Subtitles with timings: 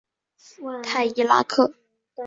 [0.81, 1.75] 泰伊拉克。